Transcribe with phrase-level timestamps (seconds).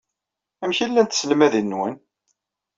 [0.63, 1.95] Amek ay llant tselmadin-nwen?